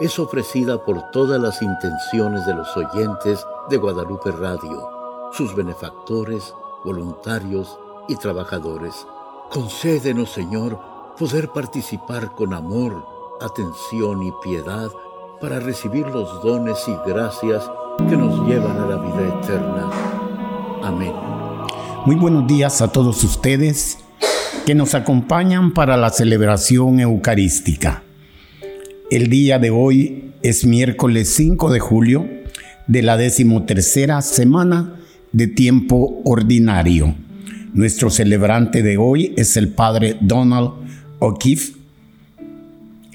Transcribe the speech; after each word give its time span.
es 0.00 0.18
ofrecida 0.18 0.84
por 0.84 1.10
todas 1.12 1.40
las 1.40 1.62
intenciones 1.62 2.44
de 2.46 2.54
los 2.54 2.76
oyentes 2.76 3.44
de 3.70 3.76
Guadalupe 3.76 4.32
Radio, 4.32 4.88
sus 5.32 5.54
benefactores, 5.54 6.52
voluntarios 6.84 7.78
y 8.08 8.16
trabajadores. 8.16 9.06
Concédenos, 9.50 10.30
Señor, 10.30 10.78
poder 11.16 11.48
participar 11.48 12.32
con 12.32 12.54
amor, 12.54 13.06
atención 13.40 14.22
y 14.24 14.32
piedad 14.42 14.88
para 15.40 15.60
recibir 15.60 16.06
los 16.08 16.42
dones 16.42 16.78
y 16.88 16.96
gracias 17.08 17.70
que 18.08 18.16
nos 18.16 18.46
llevan 18.48 18.76
a 18.76 18.86
la 18.86 18.96
vida 18.96 19.38
eterna. 19.40 19.90
Amén. 20.82 21.12
Muy 22.04 22.16
buenos 22.16 22.46
días 22.46 22.82
a 22.82 22.88
todos 22.88 23.22
ustedes 23.22 23.98
que 24.66 24.74
nos 24.74 24.94
acompañan 24.94 25.72
para 25.72 25.96
la 25.96 26.10
celebración 26.10 26.98
eucarística. 26.98 28.02
El 29.10 29.28
día 29.28 29.58
de 29.58 29.70
hoy 29.70 30.30
es 30.42 30.64
miércoles 30.64 31.34
5 31.34 31.70
de 31.70 31.78
julio 31.78 32.26
de 32.86 33.02
la 33.02 33.18
decimotercera 33.18 34.22
semana 34.22 34.98
de 35.30 35.46
tiempo 35.46 36.22
ordinario. 36.24 37.14
Nuestro 37.74 38.08
celebrante 38.08 38.82
de 38.82 38.96
hoy 38.96 39.34
es 39.36 39.58
el 39.58 39.68
padre 39.68 40.16
Donald 40.22 40.70
O'Keefe, 41.18 41.74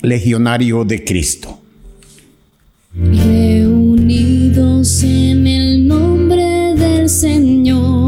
legionario 0.03 0.85
de 0.85 1.03
Cristo. 1.03 1.59
Reunidos 2.93 5.03
en 5.03 5.47
el 5.47 5.87
nombre 5.87 6.75
del 6.75 7.09
Señor, 7.09 7.98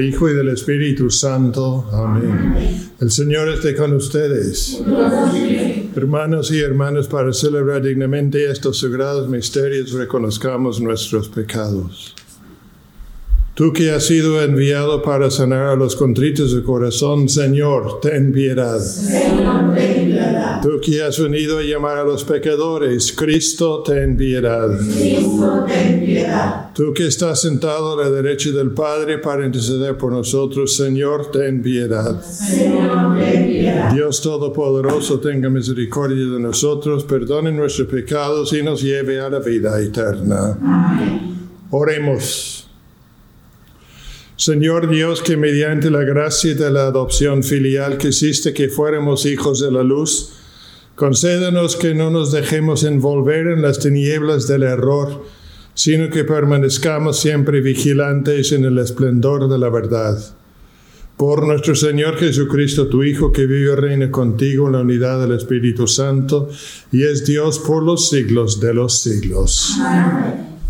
Hijo 0.00 0.28
y 0.28 0.34
del 0.34 0.48
Espíritu 0.48 1.10
Santo. 1.10 1.88
Amén. 1.92 2.90
El 3.00 3.10
Señor 3.10 3.48
esté 3.48 3.74
con 3.74 3.92
ustedes. 3.94 4.82
Hermanos 5.94 6.50
y 6.50 6.60
hermanas, 6.60 7.06
para 7.06 7.32
celebrar 7.32 7.82
dignamente 7.82 8.50
estos 8.50 8.80
sagrados 8.80 9.28
misterios, 9.28 9.92
reconozcamos 9.92 10.80
nuestros 10.80 11.28
pecados. 11.28 12.14
Tú 13.54 13.72
que 13.72 13.90
has 13.90 14.06
sido 14.06 14.42
enviado 14.42 15.02
para 15.02 15.30
sanar 15.30 15.66
a 15.66 15.76
los 15.76 15.94
contritos 15.94 16.54
de 16.54 16.62
corazón, 16.62 17.28
Señor, 17.28 18.00
ten 18.00 18.32
piedad. 18.32 18.80
Señor. 18.80 19.71
Tú 20.62 20.80
que 20.80 21.02
has 21.02 21.18
venido 21.18 21.58
a 21.58 21.62
llamar 21.62 21.98
a 21.98 22.04
los 22.04 22.22
pecadores, 22.22 23.12
Cristo, 23.12 23.82
ten 23.82 24.16
piedad. 24.16 24.68
Cristo, 24.78 25.64
ten 25.66 26.04
piedad. 26.04 26.70
Tú 26.72 26.94
que 26.94 27.08
estás 27.08 27.40
sentado 27.40 27.94
a 27.94 28.04
la 28.04 28.10
derecha 28.10 28.50
del 28.50 28.70
Padre 28.70 29.18
para 29.18 29.44
interceder 29.44 29.98
por 29.98 30.12
nosotros, 30.12 30.76
Señor, 30.76 31.32
ten 31.32 31.60
piedad. 31.60 32.22
Señor, 32.22 33.18
ten 33.18 33.46
piedad. 33.48 33.92
Dios 33.92 34.22
Todopoderoso, 34.22 35.18
tenga 35.18 35.50
misericordia 35.50 36.26
de 36.26 36.38
nosotros, 36.38 37.02
perdone 37.02 37.50
nuestros 37.50 37.88
pecados 37.88 38.52
y 38.52 38.62
nos 38.62 38.82
lleve 38.82 39.18
a 39.18 39.28
la 39.28 39.40
vida 39.40 39.80
eterna. 39.80 40.56
Amén. 40.62 41.48
Oremos. 41.70 42.68
Señor 44.36 44.88
Dios, 44.88 45.22
que 45.22 45.36
mediante 45.36 45.90
la 45.90 46.04
gracia 46.04 46.54
de 46.54 46.70
la 46.70 46.86
adopción 46.86 47.42
filial 47.42 47.98
quisiste 47.98 48.52
que 48.52 48.68
fuéramos 48.68 49.26
hijos 49.26 49.60
de 49.60 49.72
la 49.72 49.82
luz, 49.82 50.34
concédanos 50.94 51.76
que 51.76 51.94
no 51.94 52.10
nos 52.10 52.32
dejemos 52.32 52.84
envolver 52.84 53.48
en 53.48 53.62
las 53.62 53.78
tinieblas 53.78 54.46
del 54.46 54.62
error, 54.62 55.24
sino 55.74 56.10
que 56.10 56.24
permanezcamos 56.24 57.18
siempre 57.18 57.60
vigilantes 57.60 58.52
en 58.52 58.64
el 58.64 58.78
esplendor 58.78 59.48
de 59.48 59.58
la 59.58 59.70
verdad. 59.70 60.18
Por 61.16 61.46
nuestro 61.46 61.74
Señor 61.74 62.16
Jesucristo, 62.16 62.88
tu 62.88 63.02
Hijo, 63.04 63.32
que 63.32 63.46
vive 63.46 63.72
y 63.72 63.74
reina 63.74 64.10
contigo 64.10 64.66
en 64.66 64.72
la 64.72 64.80
unidad 64.80 65.20
del 65.20 65.36
Espíritu 65.36 65.86
Santo, 65.86 66.48
y 66.90 67.04
es 67.04 67.24
Dios 67.26 67.58
por 67.58 67.82
los 67.82 68.08
siglos 68.08 68.60
de 68.60 68.74
los 68.74 68.98
siglos. 68.98 69.76
Amén. 69.80 70.61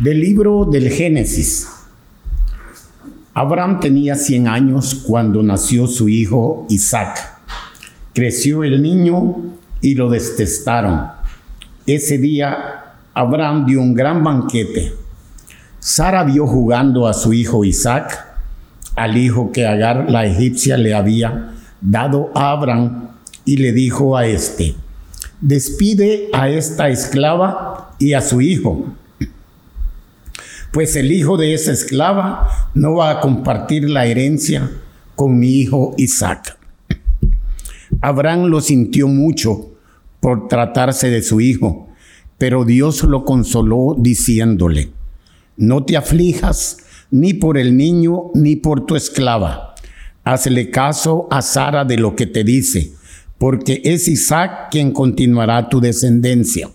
Del 0.00 0.18
libro 0.18 0.64
del 0.64 0.88
Génesis. 0.88 1.68
Abraham 3.34 3.80
tenía 3.80 4.14
100 4.14 4.48
años 4.48 4.94
cuando 5.06 5.42
nació 5.42 5.86
su 5.86 6.08
hijo 6.08 6.64
Isaac. 6.70 7.18
Creció 8.14 8.64
el 8.64 8.80
niño 8.80 9.36
y 9.82 9.96
lo 9.96 10.08
detestaron. 10.08 11.02
Ese 11.86 12.16
día 12.16 12.94
Abraham 13.12 13.66
dio 13.66 13.82
un 13.82 13.92
gran 13.92 14.24
banquete. 14.24 14.94
Sara 15.80 16.24
vio 16.24 16.46
jugando 16.46 17.06
a 17.06 17.12
su 17.12 17.34
hijo 17.34 17.66
Isaac, 17.66 18.26
al 18.96 19.18
hijo 19.18 19.52
que 19.52 19.66
Agar 19.66 20.10
la 20.10 20.24
egipcia 20.24 20.78
le 20.78 20.94
había 20.94 21.52
dado 21.82 22.30
a 22.34 22.52
Abraham, 22.52 23.10
y 23.44 23.58
le 23.58 23.72
dijo 23.72 24.16
a 24.16 24.24
este, 24.24 24.74
despide 25.42 26.30
a 26.32 26.48
esta 26.48 26.88
esclava 26.88 27.94
y 27.98 28.14
a 28.14 28.22
su 28.22 28.40
hijo 28.40 28.94
pues 30.72 30.94
el 30.96 31.10
hijo 31.10 31.36
de 31.36 31.54
esa 31.54 31.72
esclava 31.72 32.48
no 32.74 32.96
va 32.96 33.10
a 33.10 33.20
compartir 33.20 33.88
la 33.90 34.06
herencia 34.06 34.70
con 35.16 35.38
mi 35.38 35.48
hijo 35.48 35.94
Isaac. 35.96 36.56
Abraham 38.00 38.46
lo 38.46 38.60
sintió 38.60 39.08
mucho 39.08 39.72
por 40.20 40.48
tratarse 40.48 41.10
de 41.10 41.22
su 41.22 41.40
hijo, 41.40 41.88
pero 42.38 42.64
Dios 42.64 43.02
lo 43.02 43.24
consoló 43.24 43.96
diciéndole, 43.98 44.90
no 45.56 45.84
te 45.84 45.96
aflijas 45.96 46.78
ni 47.10 47.34
por 47.34 47.58
el 47.58 47.76
niño 47.76 48.30
ni 48.34 48.56
por 48.56 48.86
tu 48.86 48.94
esclava. 48.94 49.74
Hazle 50.22 50.70
caso 50.70 51.26
a 51.30 51.42
Sara 51.42 51.84
de 51.84 51.96
lo 51.96 52.14
que 52.14 52.26
te 52.26 52.44
dice, 52.44 52.92
porque 53.38 53.80
es 53.84 54.06
Isaac 54.06 54.68
quien 54.70 54.92
continuará 54.92 55.68
tu 55.68 55.80
descendencia 55.80 56.70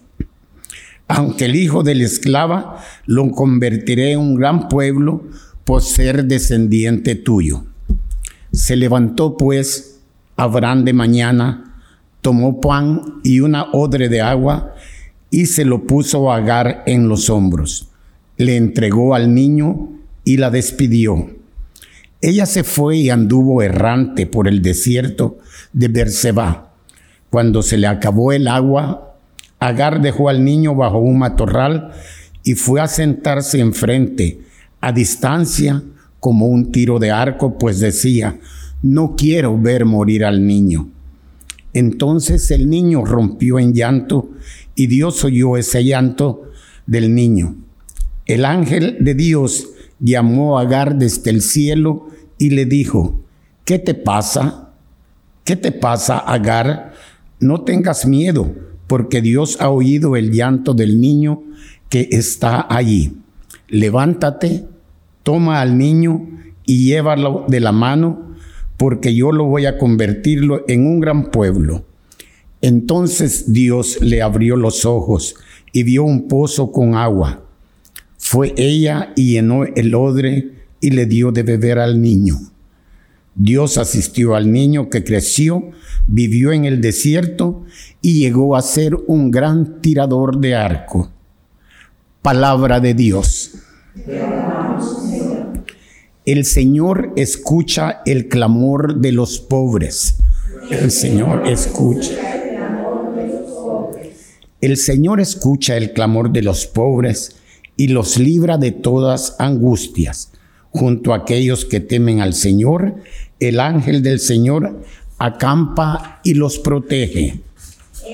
aunque 1.08 1.46
el 1.46 1.56
hijo 1.56 1.84
de 1.84 1.96
la 1.96 2.04
esclava 2.04 2.84
lo 3.06 3.32
convertiré 3.32 4.14
en 4.14 4.20
un 4.20 4.36
gran 4.36 4.68
pueblo 4.70 5.24
por 5.64 5.82
ser 5.82 6.26
descendiente 6.26 7.16
tuyo. 7.16 7.66
Se 8.52 8.76
levantó 8.76 9.38
pues 9.38 10.00
Abraham 10.38 10.86
de 10.86 10.94
mañana, 10.94 11.76
tomó 12.22 12.60
pan 12.60 13.20
y 13.24 13.40
una 13.40 13.72
odre 13.72 14.10
de 14.10 14.22
agua 14.22 14.76
y 15.30 15.46
se 15.48 15.66
lo 15.66 15.86
puso 15.86 16.32
a 16.32 16.38
Agar 16.38 16.84
en 16.86 17.08
los 17.08 17.30
hombros. 17.30 17.90
Le 18.38 18.58
entregó 18.58 19.16
al 19.16 19.34
niño 19.34 19.90
y 20.24 20.38
la 20.38 20.50
despidió. 20.50 21.30
Ella 22.22 22.46
se 22.46 22.64
fue 22.64 22.98
y 22.98 23.10
anduvo 23.10 23.62
errante 23.62 24.26
por 24.26 24.48
el 24.48 24.62
desierto 24.62 25.38
de 25.74 25.88
Berseba. 25.88 26.74
Cuando 27.30 27.62
se 27.62 27.78
le 27.78 27.88
acabó 27.88 28.32
el 28.32 28.48
agua, 28.48 29.05
Agar 29.68 30.02
dejó 30.02 30.30
al 30.30 30.44
niño 30.44 30.76
bajo 30.76 31.00
un 31.00 31.18
matorral 31.18 31.92
y 32.44 32.54
fue 32.54 32.82
a 32.82 32.88
sentarse 32.88 33.60
enfrente, 33.60 34.42
a 34.80 34.92
distancia, 34.92 35.82
como 36.20 36.48
un 36.48 36.72
tiro 36.72 37.00
de 37.00 37.12
arco, 37.12 37.58
pues 37.58 37.80
decía, 37.80 38.40
no 38.82 39.16
quiero 39.16 39.60
ver 39.60 39.86
morir 39.86 40.26
al 40.26 40.46
niño. 40.46 40.90
Entonces 41.74 42.52
el 42.52 42.70
niño 42.70 43.06
rompió 43.06 43.60
en 43.60 43.74
llanto 43.74 44.30
y 44.76 44.88
Dios 44.88 45.24
oyó 45.24 45.58
ese 45.58 45.84
llanto 45.84 46.52
del 46.86 47.14
niño. 47.14 47.56
El 48.26 48.46
ángel 48.46 48.98
de 49.00 49.14
Dios 49.14 49.70
llamó 50.00 50.58
a 50.58 50.62
Agar 50.62 50.98
desde 50.98 51.32
el 51.32 51.42
cielo 51.42 52.10
y 52.38 52.52
le 52.52 52.66
dijo, 52.66 53.20
¿qué 53.66 53.80
te 53.80 53.94
pasa? 53.94 54.70
¿Qué 55.44 55.56
te 55.56 55.72
pasa, 55.72 56.20
Agar? 56.20 56.94
No 57.40 57.62
tengas 57.62 58.06
miedo, 58.06 58.54
porque 58.88 59.22
Dios 59.22 59.58
ha 59.60 59.70
oído 59.70 60.16
el 60.16 60.32
llanto 60.32 60.74
del 60.74 61.00
niño 61.00 61.44
que 61.90 62.10
está 62.12 62.66
allí. 62.70 63.14
Levántate, 63.68 64.66
toma 65.24 65.62
al 65.62 65.78
niño 65.78 66.28
y 66.66 66.86
llévalo 66.86 67.46
de 67.48 67.60
la 67.60 67.72
mano, 67.72 68.36
porque 68.78 69.16
yo 69.16 69.32
lo 69.32 69.46
voy 69.46 69.66
a 69.66 69.78
convertirlo 69.78 70.64
en 70.68 70.86
un 70.86 71.00
gran 71.00 71.32
pueblo. 71.32 71.86
Entonces 72.62 73.54
Dios 73.54 74.00
le 74.02 74.22
abrió 74.22 74.56
los 74.56 74.86
ojos 74.86 75.36
y 75.72 75.84
vio 75.84 76.04
un 76.04 76.28
pozo 76.28 76.72
con 76.72 76.96
agua. 76.96 77.44
Fue 78.18 78.54
ella 78.58 79.14
y 79.16 79.34
llenó 79.34 79.66
el 79.66 79.94
odre 79.94 80.52
y 80.80 80.92
le 80.92 81.06
dio 81.06 81.32
de 81.32 81.44
beber 81.44 81.80
al 81.80 82.02
niño. 82.02 82.38
Dios 83.36 83.78
asistió 83.78 84.36
al 84.36 84.52
niño 84.52 84.90
que 84.90 85.04
creció, 85.04 85.72
vivió 86.08 86.54
en 86.54 86.66
el 86.66 86.80
desierto 86.80 87.66
y 88.02 88.20
llegó 88.20 88.56
a 88.56 88.62
ser 88.62 88.96
un 89.08 89.30
gran 89.30 89.82
tirador 89.82 90.40
de 90.40 90.56
arco. 90.56 91.12
Palabra 92.22 92.80
de 92.80 92.94
Dios. 92.94 93.52
El 96.26 96.46
Señor 96.46 97.14
escucha 97.18 98.02
el 98.06 98.30
clamor 98.30 98.96
de 98.96 99.12
los 99.12 99.40
pobres. 99.40 100.16
El 100.72 100.90
Señor 100.90 101.48
escucha. 101.48 102.14
El 104.62 104.78
Señor 104.78 105.20
escucha 105.20 105.78
el 105.78 105.94
clamor 105.94 106.32
de 106.32 106.42
los 106.42 106.66
pobres 106.66 107.36
y 107.78 107.90
los 107.90 108.18
libra 108.18 108.58
de 108.58 108.72
todas 108.72 109.36
angustias. 109.38 110.32
Junto 110.72 111.14
a 111.14 111.18
aquellos 111.18 111.66
que 111.66 111.80
temen 111.80 112.20
al 112.20 112.34
Señor, 112.34 112.96
el 113.40 113.60
ángel 113.60 114.02
del 114.02 114.20
Señor 114.20 114.82
acampa 115.18 116.20
y 116.24 116.34
los 116.34 116.60
protege. 116.60 117.42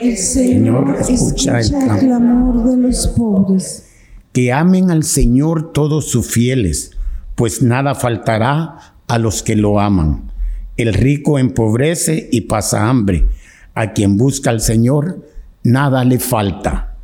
El 0.01 0.18
Señor 0.18 0.97
escucha 1.00 1.59
el 1.59 1.69
clamor 1.69 2.63
de 2.63 2.77
los 2.77 3.07
pobres. 3.07 3.88
Que 4.31 4.53
amen 4.53 4.91
al 4.91 5.03
Señor 5.03 5.73
todos 5.73 6.09
sus 6.09 6.25
fieles, 6.25 6.91
pues 7.35 7.62
nada 7.62 7.95
faltará 7.95 8.95
a 9.07 9.18
los 9.18 9.44
que 9.44 9.56
lo 9.56 9.79
aman. 9.79 10.31
El 10.77 10.94
rico 10.94 11.38
empobrece 11.38 12.29
y 12.31 12.41
pasa 12.41 12.88
hambre. 12.88 13.25
A 13.74 13.94
quien 13.94 14.17
busca 14.17 14.50
al 14.50 14.62
Señor, 14.62 15.27
nada 15.63 16.06
le 16.06 16.19
falta. 16.19 16.95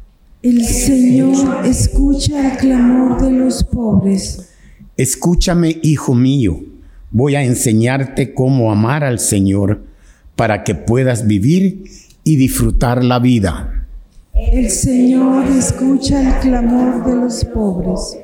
El 0.42 0.64
Señor 0.64 1.66
escucha 1.66 2.54
el 2.54 2.58
clamor 2.58 3.22
de 3.22 3.32
los 3.32 3.64
pobres. 3.64 4.50
Escúchame, 4.96 5.80
hijo 5.84 6.16
mío, 6.16 6.62
voy 7.18 7.34
a 7.34 7.44
enseñarte 7.44 8.36
cómo 8.36 8.72
amar 8.72 9.04
al 9.04 9.18
Señor 9.18 9.82
para 10.36 10.64
que 10.64 10.76
puedas 10.76 11.26
vivir 11.26 11.86
y 12.24 12.36
disfrutar 12.36 13.04
la 13.04 13.18
vida. 13.18 13.88
El 14.36 14.70
Señor 14.70 15.48
escucha 15.48 16.22
el 16.22 16.40
clamor 16.42 17.04
de 17.04 17.16
los 17.16 17.44
pobres. 17.46 18.20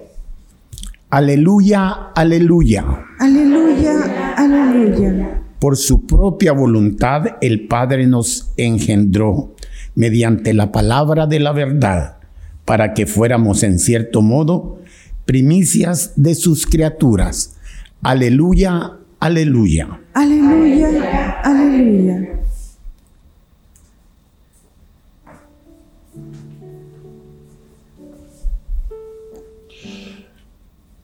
Aleluya, 1.10 2.12
aleluya. 2.14 2.86
Aleluya, 3.18 4.36
aleluya. 4.38 5.42
Por 5.58 5.76
su 5.76 6.06
propia 6.06 6.52
voluntad 6.52 7.38
el 7.42 7.68
Padre 7.68 8.06
nos 8.06 8.52
engendró 8.58 9.56
mediante 9.96 10.54
la 10.54 10.72
palabra 10.72 11.26
de 11.26 11.40
la 11.40 11.52
verdad, 11.52 12.18
para 12.64 12.94
que 12.94 13.08
fuéramos 13.08 13.64
en 13.64 13.80
cierto 13.80 14.22
modo 14.22 14.78
primicias 15.26 16.12
de 16.16 16.36
sus 16.36 16.68
criaturas. 16.68 17.56
Aleluya, 18.04 19.00
aleluya. 19.22 19.88
Aleluya, 20.14 21.40
aleluya. 21.42 22.40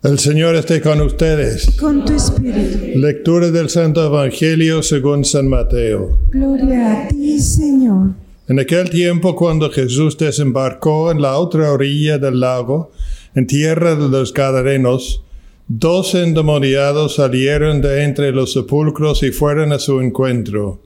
El 0.03 0.19
Señor 0.19 0.55
esté 0.55 0.81
con 0.81 0.99
ustedes. 0.99 1.71
Con 1.79 2.03
tu 2.03 2.13
espíritu. 2.13 2.99
Lectura 2.99 3.49
del 3.49 3.69
Santo 3.69 4.05
Evangelio 4.05 4.83
según 4.83 5.23
San 5.23 5.47
Mateo. 5.47 6.19
Gloria 6.31 7.03
a 7.03 7.07
ti, 7.07 7.39
Señor. 7.39 8.09
En 8.49 8.59
aquel 8.59 8.89
tiempo, 8.89 9.37
cuando 9.37 9.71
Jesús 9.71 10.17
desembarcó 10.17 11.11
en 11.11 11.21
la 11.21 11.37
otra 11.37 11.71
orilla 11.71 12.17
del 12.17 12.41
lago, 12.41 12.91
en 13.35 13.47
tierra 13.47 13.95
de 13.95 14.09
los 14.09 14.33
Gadarenos, 14.33 15.23
dos 15.71 16.15
endemoniados 16.15 17.15
salieron 17.15 17.79
de 17.79 18.03
entre 18.03 18.31
los 18.31 18.53
sepulcros 18.53 19.21
y 19.21 19.31
fueron 19.31 19.71
a 19.71 19.77
su 19.77 20.01
encuentro. 20.01 20.81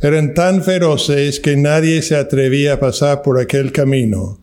Eran 0.00 0.34
tan 0.34 0.64
feroces 0.64 1.38
que 1.38 1.56
nadie 1.56 2.02
se 2.02 2.16
atrevía 2.16 2.74
a 2.74 2.80
pasar 2.80 3.22
por 3.22 3.38
aquel 3.38 3.70
camino. 3.70 4.40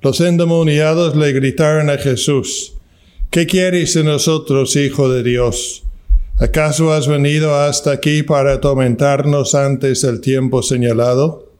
Los 0.00 0.20
endemoniados 0.20 1.16
le 1.16 1.32
gritaron 1.32 1.90
a 1.90 1.98
Jesús, 1.98 2.74
¿Qué 3.30 3.46
quieres 3.46 3.94
de 3.94 4.04
nosotros, 4.04 4.76
Hijo 4.76 5.08
de 5.08 5.24
Dios? 5.24 5.82
¿Acaso 6.38 6.92
has 6.92 7.08
venido 7.08 7.56
hasta 7.56 7.90
aquí 7.90 8.22
para 8.22 8.52
atormentarnos 8.52 9.56
antes 9.56 10.02
del 10.02 10.20
tiempo 10.20 10.62
señalado? 10.62 11.50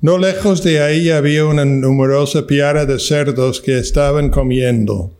No 0.00 0.16
lejos 0.16 0.62
de 0.62 0.80
ahí 0.80 1.10
había 1.10 1.44
una 1.44 1.66
numerosa 1.66 2.46
piara 2.46 2.86
de 2.86 2.98
cerdos 2.98 3.60
que 3.60 3.76
estaban 3.76 4.30
comiendo. 4.30 5.10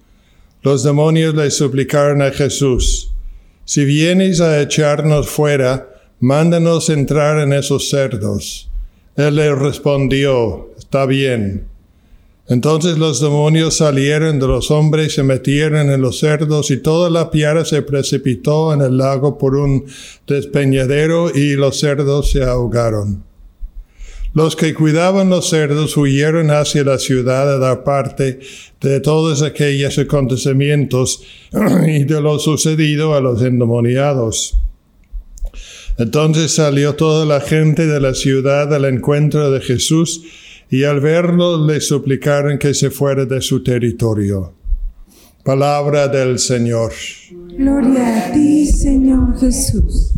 Los 0.63 0.83
demonios 0.83 1.35
le 1.35 1.51
suplicaron 1.51 2.21
a 2.21 2.31
Jesús, 2.33 3.13
si 3.65 3.85
vienes 3.87 4.43
a 4.43 4.61
echarnos 4.61 5.29
fuera, 5.29 5.89
mándanos 6.19 6.91
entrar 6.91 7.41
en 7.41 7.55
esos 7.55 7.89
cerdos. 7.89 8.69
Él 9.17 9.37
le 9.37 9.55
respondió, 9.55 10.69
está 10.79 11.07
bien. 11.07 11.67
Entonces 12.47 12.99
los 12.99 13.21
demonios 13.21 13.77
salieron 13.77 14.39
de 14.39 14.49
los 14.49 14.71
hombres, 14.71 15.15
se 15.15 15.23
metieron 15.23 15.89
en 15.89 16.03
los 16.03 16.19
cerdos 16.19 16.71
y 16.71 16.79
toda 16.79 17.09
la 17.09 17.31
piara 17.31 17.65
se 17.65 17.81
precipitó 17.81 18.75
en 18.75 18.83
el 18.83 18.99
lago 18.99 19.39
por 19.39 19.55
un 19.55 19.87
despeñadero 20.27 21.35
y 21.35 21.55
los 21.55 21.79
cerdos 21.79 22.33
se 22.33 22.43
ahogaron. 22.43 23.30
Los 24.33 24.55
que 24.55 24.75
cuidaban 24.75 25.29
los 25.29 25.51
cerdos 25.51 25.97
huyeron 25.97 26.51
hacia 26.51 26.85
la 26.85 26.99
ciudad 26.99 27.53
a 27.53 27.59
dar 27.59 27.83
parte 27.83 28.39
de 28.81 29.01
todos 29.01 29.43
aquellos 29.43 29.99
acontecimientos 29.99 31.25
y 31.87 32.05
de 32.05 32.21
lo 32.21 32.39
sucedido 32.39 33.15
a 33.15 33.21
los 33.21 33.43
endemoniados. 33.43 34.57
Entonces 35.99 36.53
salió 36.53 36.95
toda 36.95 37.27
la 37.27 37.41
gente 37.41 37.87
de 37.87 38.01
la 38.01 38.15
ciudad 38.15 38.73
al 38.73 38.85
encuentro 38.85 39.51
de 39.51 39.61
Jesús 39.61 40.23
y 40.71 40.85
al 40.85 41.01
verlo 41.01 41.67
le 41.67 41.81
suplicaron 41.81 42.57
que 42.59 42.73
se 42.73 42.91
fuera 42.91 43.27
de 43.27 43.43
su 43.43 43.65
territorio. 43.65 44.55
Palabra 45.45 46.07
del 46.07 46.39
Señor. 46.39 46.93
Gloria 47.59 48.29
a 48.29 48.33
ti, 48.33 48.67
Señor 48.67 49.39
Jesús. 49.41 50.13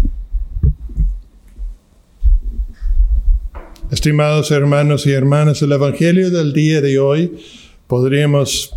Estimados 3.93 4.51
hermanos 4.51 5.05
y 5.05 5.13
hermanas, 5.13 5.61
el 5.61 5.73
Evangelio 5.73 6.31
del 6.31 6.55
día 6.55 6.81
de 6.81 6.99
hoy, 6.99 7.39
podríamos 7.87 8.75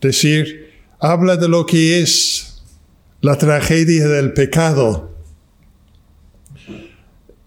decir, 0.00 0.72
habla 0.98 1.36
de 1.36 1.46
lo 1.46 1.66
que 1.66 2.00
es 2.00 2.64
la 3.20 3.38
tragedia 3.38 4.08
del 4.08 4.32
pecado. 4.32 5.14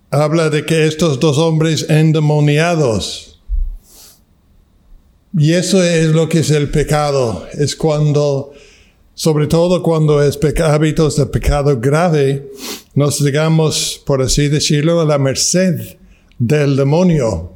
Habla 0.10 0.50
de 0.50 0.66
que 0.66 0.86
estos 0.86 1.20
dos 1.20 1.38
hombres 1.40 1.90
endemoniados, 1.90 3.42
y 5.38 5.52
eso 5.52 5.84
es 5.84 6.12
lo 6.12 6.30
que 6.30 6.40
es 6.40 6.52
el 6.52 6.70
pecado. 6.70 7.46
Es 7.52 7.76
cuando, 7.76 8.54
sobre 9.14 9.48
todo 9.48 9.84
cuando 9.84 10.24
es 10.24 10.40
hábitos 10.64 11.18
de 11.18 11.26
pecado 11.26 11.82
grave, 11.82 12.50
nos 12.96 13.20
llegamos, 13.20 14.02
por 14.06 14.22
así 14.22 14.48
decirlo, 14.48 15.02
a 15.02 15.06
la 15.06 15.18
merced 15.18 15.99
del 16.40 16.76
demonio. 16.76 17.52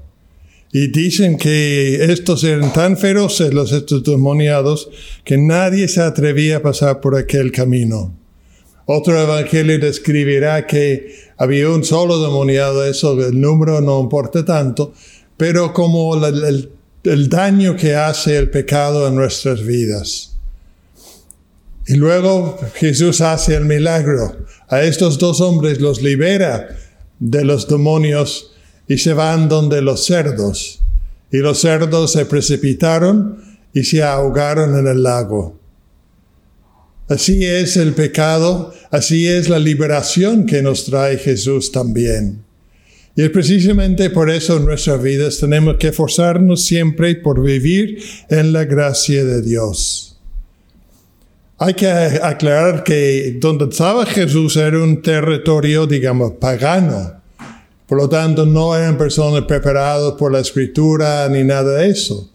Y 0.72 0.88
dicen 0.88 1.38
que 1.38 2.06
estos 2.12 2.44
eran 2.44 2.72
tan 2.74 2.98
feroces, 2.98 3.54
los 3.54 3.72
estos 3.72 4.04
demoniados, 4.04 4.90
que 5.24 5.38
nadie 5.38 5.88
se 5.88 6.02
atrevía 6.02 6.58
a 6.58 6.62
pasar 6.62 7.02
por 7.02 7.16
aquel 7.16 7.52
camino. 7.52 8.14
Otro 8.86 9.20
evangelio 9.20 9.80
describirá 9.80 10.68
que 10.68 11.16
había 11.38 11.70
un 11.70 11.84
solo 11.84 12.22
demoniado, 12.22 12.86
eso 12.86 13.20
el 13.26 13.40
número 13.40 13.82
no 13.82 14.02
importa 14.02 14.44
tanto, 14.44 14.94
pero 15.38 15.74
como 15.74 16.16
el 16.26 16.70
el 17.04 17.28
daño 17.28 17.76
que 17.76 17.96
hace 17.96 18.38
el 18.38 18.50
pecado 18.50 19.08
en 19.08 19.16
nuestras 19.16 19.64
vidas. 19.64 20.36
Y 21.86 21.96
luego 21.96 22.58
Jesús 22.76 23.20
hace 23.20 23.56
el 23.56 23.66
milagro. 23.66 24.38
A 24.70 24.84
estos 24.84 25.18
dos 25.18 25.42
hombres 25.42 25.82
los 25.82 26.02
libera 26.02 26.70
de 27.20 27.44
los 27.44 27.68
demonios 27.68 28.53
y 28.88 28.98
se 28.98 29.14
van 29.14 29.50
donde 29.50 29.82
los 29.82 30.06
cerdos. 30.06 30.82
Y 31.32 31.38
los 31.38 31.60
cerdos 31.60 32.12
se 32.12 32.26
precipitaron 32.26 33.58
y 33.74 33.84
se 33.84 34.04
ahogaron 34.04 34.78
en 34.78 34.88
el 34.88 35.04
lago. 35.04 35.60
Así 37.10 37.46
es 37.46 37.76
el 37.78 37.94
pecado, 37.94 38.74
así 38.92 39.28
es 39.28 39.50
la 39.50 39.60
liberación 39.60 40.46
que 40.46 40.62
nos 40.62 40.86
trae 40.86 41.18
Jesús 41.18 41.72
también. 41.72 42.44
Y 43.16 43.24
es 43.24 43.30
precisamente 43.30 44.10
por 44.10 44.30
eso 44.30 44.58
en 44.58 44.66
nuestras 44.66 45.02
vidas 45.02 45.38
tenemos 45.40 45.78
que 45.78 45.90
esforzarnos 45.90 46.66
siempre 46.66 47.16
por 47.16 47.44
vivir 47.44 48.02
en 48.30 48.54
la 48.54 48.66
gracia 48.66 49.24
de 49.24 49.42
Dios. 49.42 50.18
Hay 51.60 51.76
que 51.76 51.88
aclarar 51.88 52.84
que 52.84 53.38
donde 53.40 53.66
estaba 53.66 54.06
Jesús 54.06 54.58
era 54.58 54.80
un 54.80 55.02
territorio, 55.02 55.86
digamos, 55.86 56.34
pagano. 56.34 57.23
Por 57.94 58.02
lo 58.02 58.10
tanto, 58.10 58.48
no 58.48 58.76
eran 58.76 58.98
personas 58.98 59.44
preparadas 59.44 60.14
por 60.14 60.32
la 60.32 60.40
escritura 60.40 61.30
ni 61.30 61.44
nada 61.44 61.78
de 61.78 61.90
eso. 61.90 62.28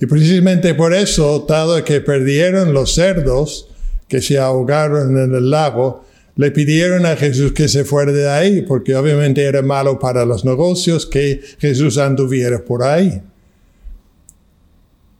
Y 0.00 0.06
precisamente 0.06 0.74
por 0.74 0.94
eso, 0.94 1.44
dado 1.46 1.84
que 1.84 2.00
perdieron 2.00 2.72
los 2.72 2.94
cerdos 2.94 3.68
que 4.08 4.22
se 4.22 4.38
ahogaron 4.38 5.18
en 5.18 5.34
el 5.34 5.50
lago, 5.50 6.06
le 6.34 6.50
pidieron 6.50 7.04
a 7.04 7.14
Jesús 7.14 7.52
que 7.52 7.68
se 7.68 7.84
fuera 7.84 8.10
de 8.10 8.30
ahí, 8.30 8.62
porque 8.62 8.96
obviamente 8.96 9.42
era 9.42 9.60
malo 9.60 9.98
para 9.98 10.24
los 10.24 10.46
negocios 10.46 11.04
que 11.04 11.42
Jesús 11.58 11.98
anduviera 11.98 12.64
por 12.64 12.82
ahí. 12.82 13.20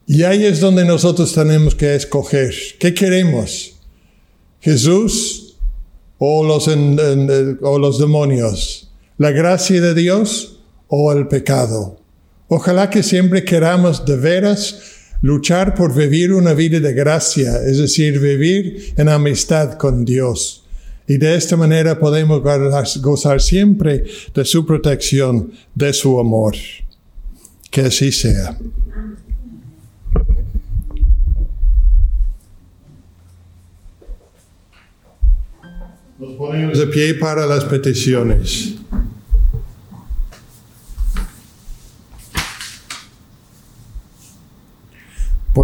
Y 0.07 0.23
ahí 0.23 0.47
es 0.47 0.61
donde 0.61 0.87
nosotros 0.87 1.35
tenemos 1.35 1.75
que 1.75 1.97
escoger. 1.97 2.55
¿Qué 2.79 2.95
queremos? 2.95 3.75
¿Jesús 4.63 5.59
o 6.17 6.45
los, 6.45 6.67
o 6.67 7.79
los 7.79 7.99
demonios? 7.99 8.90
¿La 9.21 9.33
gracia 9.33 9.83
de 9.83 9.93
Dios 9.93 10.61
o 10.89 11.13
el 11.13 11.29
pecado? 11.29 12.01
Ojalá 12.49 12.89
que 12.89 13.03
siempre 13.03 13.45
queramos 13.45 14.07
de 14.07 14.17
veras 14.17 14.81
luchar 15.21 15.75
por 15.75 15.95
vivir 15.95 16.33
una 16.33 16.55
vida 16.55 16.81
de 16.81 16.95
gracia, 16.95 17.59
es 17.67 17.77
decir, 17.77 18.19
vivir 18.19 18.95
en 18.97 19.11
amistad 19.11 19.75
con 19.77 20.07
Dios. 20.07 20.65
Y 21.07 21.19
de 21.19 21.35
esta 21.35 21.59
manera 21.59 21.99
podemos 21.99 22.41
gozar 23.03 23.43
siempre 23.43 24.05
de 24.35 24.45
su 24.47 24.65
protección, 24.65 25.53
de 25.75 25.93
su 25.93 26.19
amor. 26.19 26.55
Que 27.71 27.83
así 27.83 28.13
sea. 28.13 28.59
Nos 36.19 36.33
ponemos 36.39 36.79
de 36.79 36.87
pie 36.87 37.13
para 37.17 37.45
las 37.45 37.67
peticiones. 37.67 38.80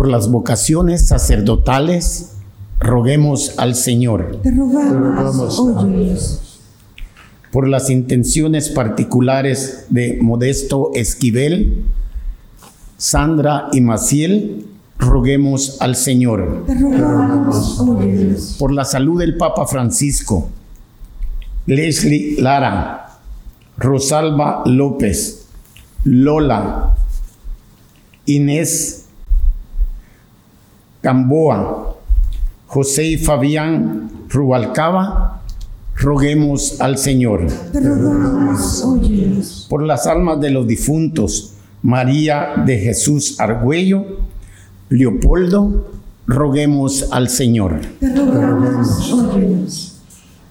Por 0.06 0.12
las 0.12 0.30
vocaciones 0.30 1.08
sacerdotales, 1.08 2.36
roguemos 2.78 3.58
al 3.58 3.74
Señor. 3.74 4.38
Te 4.40 4.52
rogamos, 4.52 5.58
óyenos. 5.58 6.60
Por 7.50 7.66
las 7.66 7.90
intenciones 7.90 8.68
particulares 8.68 9.86
de 9.88 10.20
Modesto 10.22 10.92
Esquivel, 10.94 11.82
Sandra 12.96 13.66
y 13.72 13.80
Maciel, 13.80 14.66
roguemos 14.96 15.78
al 15.80 15.96
Señor. 15.96 16.62
Te 16.68 16.74
rogamos, 16.76 17.80
óyenos. 17.80 18.54
Por 18.60 18.72
la 18.72 18.84
salud 18.84 19.18
del 19.18 19.36
Papa 19.36 19.66
Francisco, 19.66 20.48
Leslie 21.66 22.40
Lara, 22.40 23.18
Rosalba 23.76 24.62
López, 24.66 25.46
Lola, 26.04 26.96
Inés 28.26 29.05
Gamboa, 31.06 31.94
José 32.66 33.04
y 33.04 33.16
Fabián 33.16 34.10
Rubalcaba, 34.28 35.40
roguemos 35.94 36.80
al 36.80 36.98
Señor. 36.98 37.46
Por 39.68 39.84
las 39.84 40.08
almas 40.08 40.40
de 40.40 40.50
los 40.50 40.66
difuntos, 40.66 41.52
María 41.82 42.54
de 42.66 42.78
Jesús 42.78 43.38
Argüello, 43.38 44.04
Leopoldo, 44.88 45.92
roguemos 46.26 47.06
al 47.12 47.28
Señor. 47.28 47.82
Te. 48.00 48.08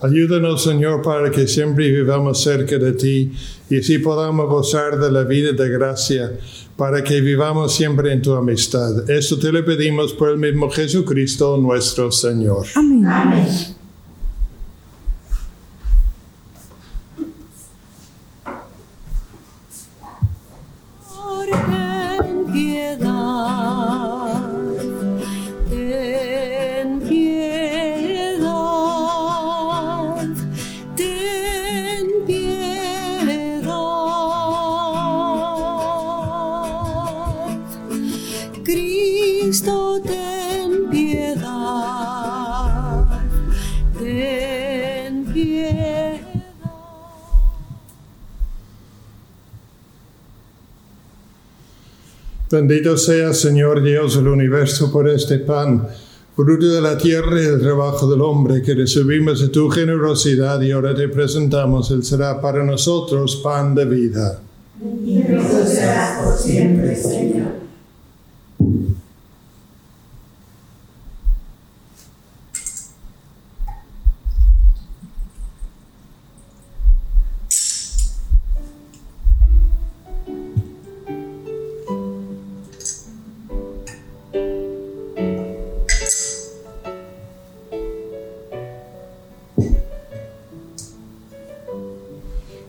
Ayúdanos, 0.02 0.64
Señor, 0.64 1.02
para 1.02 1.32
que 1.32 1.48
siempre 1.48 1.90
vivamos 1.90 2.44
cerca 2.44 2.78
de 2.78 2.94
ti 2.94 3.32
y 3.70 3.80
así 3.80 4.00
podamos 4.00 4.48
gozar 4.50 5.00
de 5.00 5.12
la 5.12 5.24
vida 5.24 5.54
de 5.54 5.70
gracia, 5.70 6.32
para 6.76 7.04
que 7.04 7.22
vivamos 7.22 7.74
siempre 7.74 8.12
en 8.12 8.22
tu 8.22 8.34
amistad. 8.34 9.10
Esto 9.10 9.40
te 9.40 9.52
lo 9.52 9.64
pedimos 9.64 10.14
por 10.14 10.30
el 10.30 10.38
mismo 10.38 10.70
Jesucristo 10.70 11.58
nuestro 11.58 12.12
Señor. 12.12 12.68
Amén. 12.76 13.06
Ten 13.06 13.85
Cristo, 38.66 40.02
ten 40.04 40.90
piedad, 40.90 42.26
ten 44.00 45.26
piedad. 45.32 46.20
Bendito 52.50 52.98
sea, 52.98 53.34
Señor 53.36 53.84
Dios 53.84 54.16
del 54.16 54.30
universo, 54.30 54.92
por 54.92 55.08
este 55.10 55.38
pan, 55.38 55.88
fruto 56.36 56.66
de 56.66 56.82
la 56.82 56.98
tierra 56.98 57.40
y 57.40 57.46
del 57.46 57.62
trabajo 57.62 58.10
del 58.10 58.22
hombre, 58.22 58.64
que 58.64 58.74
recibimos 58.74 59.42
de 59.42 59.50
tu 59.50 59.70
generosidad 59.70 60.60
y 60.62 60.72
ahora 60.72 60.96
te 60.96 61.08
presentamos. 61.08 61.92
Él 61.92 62.04
será 62.04 62.42
para 62.42 62.64
nosotros 62.64 63.36
pan 63.44 63.76
de 63.76 63.86
vida. 63.86 64.40
Bendito 64.82 65.36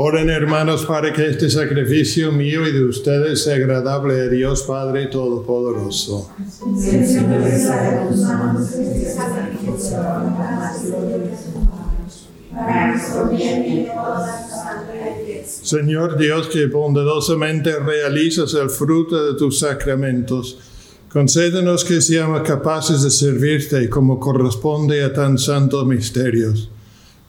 Oren 0.00 0.30
hermanos 0.30 0.86
para 0.86 1.12
que 1.12 1.26
este 1.26 1.50
sacrificio 1.50 2.30
mío 2.30 2.64
y 2.64 2.70
de 2.70 2.84
ustedes 2.84 3.42
sea 3.42 3.56
agradable 3.56 4.20
a 4.20 4.28
Dios 4.28 4.62
Padre 4.62 5.06
Todopoderoso. 5.06 6.30
Señor 15.44 16.16
Dios, 16.16 16.46
que 16.46 16.66
bondadosamente 16.68 17.76
realizas 17.80 18.54
el 18.54 18.70
fruto 18.70 19.32
de 19.32 19.36
tus 19.36 19.58
sacramentos, 19.58 20.60
concédenos 21.12 21.84
que 21.84 22.00
seamos 22.00 22.42
capaces 22.42 23.02
de 23.02 23.10
servirte 23.10 23.90
como 23.90 24.20
corresponde 24.20 25.02
a 25.02 25.12
tan 25.12 25.38
santos 25.38 25.84
misterios. 25.84 26.70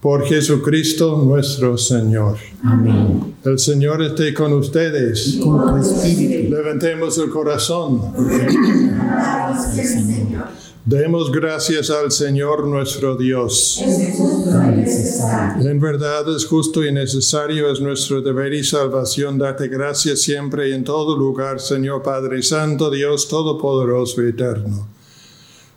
Por 0.00 0.24
Jesucristo 0.24 1.18
nuestro 1.22 1.76
Señor. 1.76 2.38
Amén. 2.64 3.34
El 3.44 3.58
Señor 3.58 4.02
esté 4.02 4.32
con 4.32 4.54
ustedes. 4.54 5.38
Con 5.42 5.68
tu 5.68 5.76
espíritu. 5.76 6.54
Levantemos 6.54 7.18
el 7.18 7.28
corazón. 7.28 8.00
Demos 10.86 11.30
gracias 11.30 11.90
al 11.90 12.10
Señor 12.10 12.66
nuestro 12.66 13.14
Dios. 13.14 13.84
tan 14.50 14.80
necesario. 14.80 15.70
En 15.70 15.78
verdad 15.78 16.34
es 16.34 16.46
justo 16.46 16.82
y 16.82 16.90
necesario, 16.90 17.70
es 17.70 17.80
nuestro 17.80 18.22
deber 18.22 18.54
y 18.54 18.64
salvación 18.64 19.36
darte 19.36 19.68
gracias 19.68 20.22
siempre 20.22 20.70
y 20.70 20.72
en 20.72 20.84
todo 20.84 21.14
lugar, 21.14 21.60
Señor 21.60 22.02
Padre 22.02 22.42
Santo, 22.42 22.90
Dios 22.90 23.28
Todopoderoso 23.28 24.22
y 24.22 24.30
Eterno. 24.30 24.99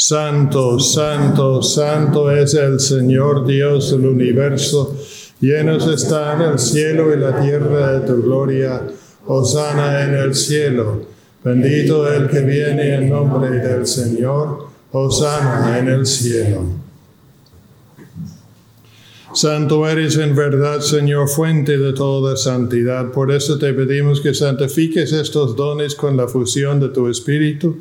Santo, 0.00 0.78
santo, 0.78 1.60
santo 1.60 2.30
es 2.30 2.54
el 2.54 2.78
Señor 2.78 3.44
Dios 3.44 3.90
del 3.90 4.06
universo, 4.06 4.96
llenos 5.40 5.88
están 5.88 6.40
el 6.40 6.60
cielo 6.60 7.12
y 7.12 7.18
la 7.18 7.40
tierra 7.40 7.98
de 7.98 8.06
tu 8.06 8.22
gloria, 8.22 8.80
Hosana 9.26 10.04
en 10.04 10.14
el 10.14 10.36
cielo, 10.36 11.02
bendito 11.42 12.06
el 12.12 12.28
que 12.28 12.42
viene 12.42 12.94
en 12.94 13.10
nombre 13.10 13.50
del 13.50 13.88
Señor, 13.88 14.68
Hosana 14.92 15.80
en 15.80 15.88
el 15.88 16.06
cielo. 16.06 16.62
Santo 19.34 19.88
eres 19.88 20.16
en 20.16 20.36
verdad, 20.36 20.78
Señor, 20.78 21.28
fuente 21.28 21.76
de 21.76 21.92
toda 21.92 22.36
santidad. 22.36 23.10
Por 23.10 23.32
eso 23.32 23.58
te 23.58 23.74
pedimos 23.74 24.20
que 24.20 24.32
santifiques 24.32 25.12
estos 25.12 25.56
dones 25.56 25.96
con 25.96 26.16
la 26.16 26.28
fusión 26.28 26.78
de 26.78 26.88
tu 26.90 27.08
Espíritu, 27.08 27.80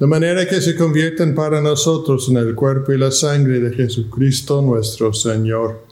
de 0.00 0.06
manera 0.06 0.48
que 0.48 0.62
se 0.62 0.74
conviertan 0.74 1.34
para 1.34 1.60
nosotros 1.60 2.26
en 2.30 2.38
el 2.38 2.54
cuerpo 2.54 2.92
y 2.92 2.98
la 2.98 3.10
sangre 3.10 3.60
de 3.60 3.72
Jesucristo 3.72 4.62
nuestro 4.62 5.12
Señor, 5.12 5.84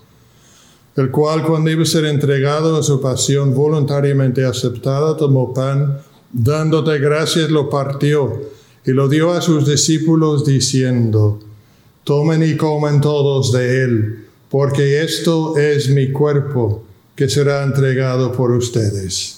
el 0.97 1.11
cual 1.11 1.45
cuando 1.45 1.71
iba 1.71 1.83
a 1.83 1.87
ser 1.87 2.07
entregado 2.07 2.77
a 2.77 2.83
su 2.83 3.03
pasión 3.03 3.55
voluntariamente 3.55 4.47
aceptada, 4.47 5.15
tomó 5.17 5.53
pan, 5.53 6.01
dándote 6.33 6.99
gracias, 6.99 7.51
lo 7.51 7.69
partió 7.69 8.33
y 8.85 8.93
lo 8.93 9.09
dio 9.09 9.33
a 9.33 9.43
sus 9.43 9.69
discípulos 9.69 10.47
diciendo, 10.47 11.39
tomen 12.03 12.43
y 12.43 12.57
comen 12.57 13.03
todos 13.03 13.53
de 13.53 13.85
él 13.85 14.25
porque 14.51 15.03
esto 15.03 15.59
es 15.59 15.91
mi 15.91 16.13
cuerpo 16.13 16.83
que 17.15 17.29
será 17.29 17.63
entregado 17.63 18.33
por 18.33 18.53
ustedes. 18.53 19.38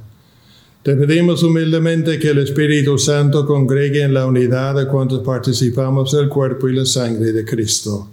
Te 0.83 0.95
pedimos 0.95 1.43
humildemente 1.43 2.17
que 2.17 2.29
el 2.29 2.39
Espíritu 2.39 2.97
Santo 2.97 3.45
congregue 3.45 4.01
en 4.01 4.15
la 4.15 4.25
unidad 4.25 4.73
de 4.73 4.87
cuantos 4.87 5.19
participamos 5.19 6.11
del 6.11 6.27
cuerpo 6.27 6.69
y 6.69 6.75
la 6.75 6.87
sangre 6.87 7.31
de 7.31 7.45
Cristo. 7.45 8.07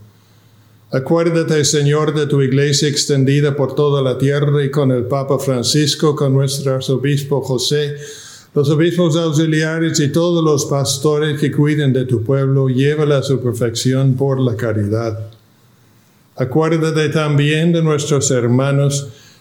Acuérdate, 0.90 1.64
Señor, 1.64 2.14
de 2.14 2.26
tu 2.26 2.42
iglesia 2.42 2.87
extendida 2.87 3.57
por 3.57 3.74
toda 3.74 4.02
la 4.02 4.18
tierra 4.18 4.62
y 4.62 4.70
con 4.70 4.92
el 4.92 5.04
Papa 5.04 5.38
Francisco, 5.38 6.14
con 6.14 6.35
nuestro 6.35 6.74
arzobispo 6.74 7.40
José, 7.40 7.96
los 8.54 8.68
obispos 8.68 9.16
auxiliares 9.16 9.98
y 10.00 10.12
todos 10.12 10.44
los 10.44 10.66
pastores 10.66 11.40
que 11.40 11.50
cuiden 11.50 11.94
de 11.94 12.04
tu 12.04 12.22
pueblo, 12.22 12.68
llévala 12.68 13.18
a 13.18 13.22
su 13.22 13.40
perfección 13.40 14.12
por 14.12 14.38
la 14.40 14.57
caridad. 14.57 15.31
Acuérdate 16.37 17.09
también 17.09 17.72
de 17.72 17.83
nuestros 17.83 18.31
hermanos 18.31 19.09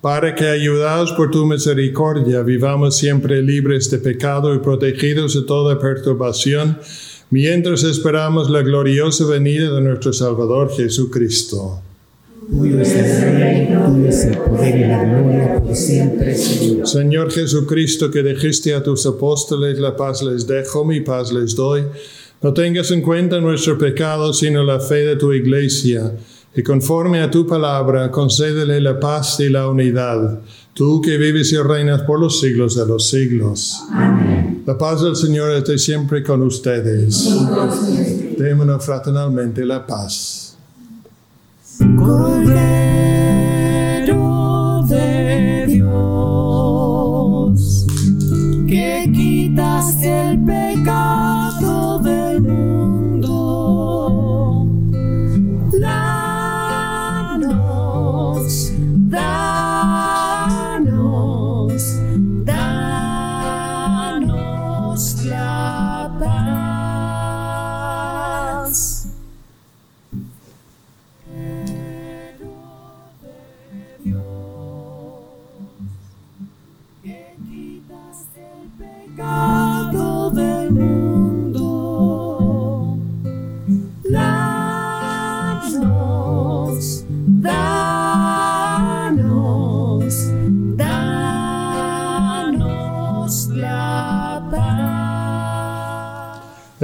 para 0.00 0.34
que, 0.34 0.46
ayudados 0.46 1.12
por 1.12 1.30
tu 1.30 1.44
misericordia, 1.46 2.42
vivamos 2.42 2.96
siempre 2.96 3.42
libres 3.42 3.90
de 3.90 3.98
pecado 3.98 4.54
y 4.54 4.58
protegidos 4.58 5.34
de 5.34 5.42
toda 5.42 5.78
perturbación, 5.78 6.78
mientras 7.30 7.84
esperamos 7.84 8.48
la 8.48 8.62
gloriosa 8.62 9.26
venida 9.26 9.70
de 9.74 9.80
nuestro 9.82 10.12
Salvador 10.12 10.70
Jesucristo. 10.74 11.82
Tuyo 12.48 12.80
es 12.80 12.92
el 12.94 13.38
reino, 13.38 13.86
tuyo 13.86 14.08
es 14.08 14.24
el 14.24 14.38
poder 14.38 14.76
y 14.76 14.80
la 14.80 15.04
gloria 15.04 15.60
por 15.62 15.76
siempre, 15.76 16.34
Señor. 16.34 16.88
Señor 16.88 17.30
Jesucristo, 17.30 18.10
que 18.10 18.22
dijiste 18.22 18.74
a 18.74 18.82
tus 18.82 19.04
apóstoles, 19.06 19.78
la 19.78 19.94
paz 19.94 20.22
les 20.22 20.46
dejo, 20.46 20.84
mi 20.84 21.00
paz 21.00 21.30
les 21.30 21.54
doy. 21.54 21.84
No 22.42 22.54
tengas 22.54 22.90
en 22.90 23.02
cuenta 23.02 23.38
nuestro 23.38 23.76
pecado, 23.76 24.32
sino 24.32 24.64
la 24.64 24.80
fe 24.80 25.04
de 25.04 25.16
tu 25.16 25.32
iglesia. 25.32 26.10
Y 26.54 26.62
conforme 26.62 27.20
a 27.22 27.30
tu 27.30 27.46
palabra, 27.46 28.10
concédele 28.10 28.80
la 28.80 28.98
paz 28.98 29.38
y 29.40 29.48
la 29.48 29.68
unidad. 29.68 30.40
Tú 30.74 31.00
que 31.00 31.16
vives 31.16 31.52
y 31.52 31.58
reinas 31.58 32.02
por 32.02 32.18
los 32.18 32.40
siglos 32.40 32.74
de 32.74 32.86
los 32.86 33.08
siglos. 33.08 33.84
Amén. 33.92 34.62
La 34.66 34.76
paz 34.76 35.00
del 35.02 35.14
Señor 35.14 35.52
esté 35.52 35.78
siempre 35.78 36.24
con 36.24 36.42
ustedes. 36.42 37.28
Démonos 38.36 38.84
fraternalmente 38.84 39.64
la 39.64 39.86
paz. 39.86 40.56
Cordero 41.96 42.50
de 44.88 45.66
Dios, 45.66 46.26
que 48.66 49.10
quitas 49.14 50.02
el 50.02 50.44
pecado 50.44 51.09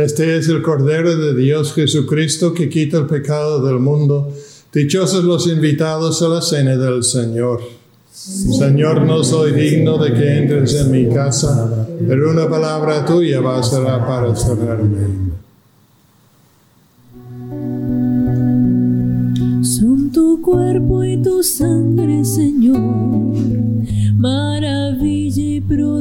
Este 0.06 0.36
es 0.36 0.48
el 0.48 0.62
Cordero 0.62 1.16
de 1.16 1.34
Dios 1.34 1.74
Jesucristo 1.74 2.54
que 2.54 2.68
quita 2.68 2.98
el 2.98 3.06
pecado 3.06 3.60
del 3.66 3.80
mundo. 3.80 4.32
Dichosos 4.72 5.24
los 5.24 5.48
invitados 5.48 6.22
a 6.22 6.28
la 6.28 6.40
cena 6.40 6.76
del 6.76 7.02
Señor. 7.02 7.60
Señor, 8.12 9.02
no 9.02 9.24
soy 9.24 9.50
digno 9.50 9.98
de 9.98 10.14
que 10.14 10.38
entres 10.38 10.74
en 10.76 10.92
mi 10.92 11.12
casa, 11.12 11.88
pero 12.06 12.30
una 12.30 12.48
palabra 12.48 13.04
tuya 13.04 13.40
bastará 13.40 14.06
para 14.06 14.36
sanarme. 14.36 15.08
Son 19.64 20.12
tu 20.12 20.40
cuerpo 20.40 21.02
y 21.02 21.20
tu 21.20 21.42
sangre, 21.42 22.24
Señor, 22.24 22.78
maravilla 24.14 25.42
y 25.42 25.60
prodigio 25.60 25.95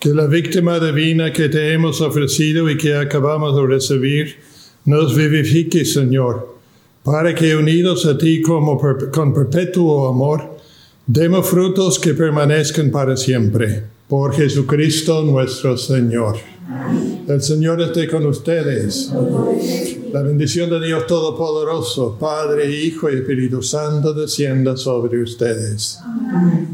Que 0.00 0.14
la 0.14 0.26
víctima 0.26 0.80
divina 0.80 1.30
que 1.30 1.50
te 1.50 1.74
hemos 1.74 2.00
ofrecido 2.00 2.70
y 2.70 2.78
que 2.78 2.96
acabamos 2.96 3.54
de 3.54 3.66
recibir 3.66 4.36
nos 4.86 5.14
vivifique, 5.14 5.84
Señor, 5.84 6.56
para 7.04 7.34
que 7.34 7.54
unidos 7.54 8.06
a 8.06 8.16
ti 8.16 8.40
como 8.40 8.80
con 9.12 9.34
perpetuo 9.34 10.08
amor, 10.08 10.56
demos 11.06 11.46
frutos 11.46 11.98
que 11.98 12.14
permanezcan 12.14 12.90
para 12.90 13.14
siempre. 13.14 13.84
Por 14.08 14.34
Jesucristo 14.34 15.22
nuestro 15.22 15.76
Señor. 15.76 16.38
El 17.28 17.42
Señor 17.42 17.82
esté 17.82 18.08
con 18.08 18.24
ustedes. 18.24 19.12
La 20.14 20.22
bendición 20.22 20.70
de 20.70 20.84
Dios 20.84 21.06
Todopoderoso, 21.06 22.16
Padre, 22.18 22.70
Hijo 22.74 23.10
y 23.10 23.16
Espíritu 23.16 23.62
Santo, 23.62 24.14
descienda 24.14 24.78
sobre 24.78 25.22
ustedes. 25.22 25.98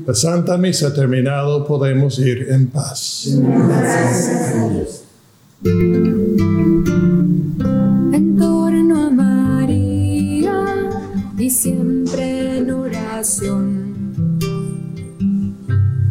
La 0.07 0.15
Santa 0.15 0.59
Misa 0.59 0.93
terminado, 0.95 1.67
podemos 1.67 2.19
ir 2.19 2.47
en 2.51 2.69
paz. 2.69 3.29
En 8.13 8.37
torno 8.39 9.07
a 9.07 9.11
María 9.11 10.89
y 11.39 11.51
siempre 11.51 12.59
en 12.59 12.71
oración, 12.71 14.39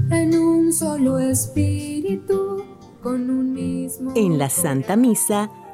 en 0.10 0.36
un 0.38 0.74
solo 0.74 1.20
espíritu, 1.20 2.64
con 3.02 3.30
un 3.30 3.54
mismo. 3.54 4.14
En 4.16 4.38
la 4.38 4.50
Santa 4.50 4.96
Misa 4.96 5.50